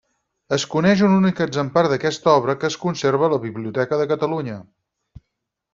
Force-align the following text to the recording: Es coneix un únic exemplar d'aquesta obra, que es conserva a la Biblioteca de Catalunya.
Es 0.55 0.63
coneix 0.75 1.03
un 1.07 1.13
únic 1.17 1.41
exemplar 1.45 1.83
d'aquesta 1.91 2.33
obra, 2.41 2.57
que 2.63 2.67
es 2.73 2.77
conserva 2.87 3.29
a 3.29 3.33
la 3.35 3.41
Biblioteca 3.47 4.01
de 4.03 4.13
Catalunya. 4.15 4.57